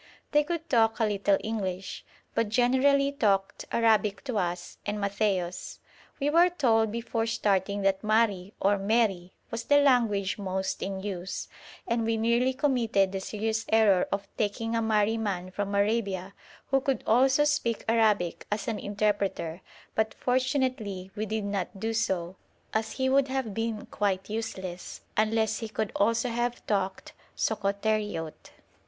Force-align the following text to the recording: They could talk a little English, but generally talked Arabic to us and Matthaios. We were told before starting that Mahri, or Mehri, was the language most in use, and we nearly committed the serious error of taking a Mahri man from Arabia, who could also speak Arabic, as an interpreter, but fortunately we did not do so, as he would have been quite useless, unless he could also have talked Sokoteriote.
They 0.31 0.43
could 0.43 0.67
talk 0.67 0.99
a 0.99 1.05
little 1.05 1.37
English, 1.43 2.03
but 2.33 2.49
generally 2.49 3.11
talked 3.11 3.65
Arabic 3.71 4.23
to 4.23 4.39
us 4.39 4.79
and 4.83 4.97
Matthaios. 4.97 5.77
We 6.19 6.31
were 6.31 6.49
told 6.49 6.91
before 6.91 7.27
starting 7.27 7.83
that 7.83 8.01
Mahri, 8.01 8.53
or 8.59 8.79
Mehri, 8.79 9.33
was 9.51 9.65
the 9.65 9.77
language 9.77 10.39
most 10.39 10.81
in 10.81 11.01
use, 11.01 11.47
and 11.87 12.03
we 12.03 12.17
nearly 12.17 12.51
committed 12.51 13.11
the 13.11 13.19
serious 13.19 13.63
error 13.69 14.07
of 14.11 14.27
taking 14.37 14.75
a 14.75 14.81
Mahri 14.81 15.19
man 15.19 15.51
from 15.51 15.75
Arabia, 15.75 16.33
who 16.71 16.81
could 16.81 17.03
also 17.05 17.43
speak 17.43 17.85
Arabic, 17.87 18.47
as 18.51 18.67
an 18.67 18.79
interpreter, 18.79 19.61
but 19.93 20.15
fortunately 20.15 21.11
we 21.15 21.27
did 21.27 21.43
not 21.45 21.79
do 21.79 21.93
so, 21.93 22.37
as 22.73 22.93
he 22.93 23.07
would 23.07 23.27
have 23.27 23.53
been 23.53 23.85
quite 23.91 24.31
useless, 24.31 25.01
unless 25.15 25.59
he 25.59 25.69
could 25.69 25.91
also 25.95 26.29
have 26.29 26.65
talked 26.65 27.13
Sokoteriote. 27.37 28.49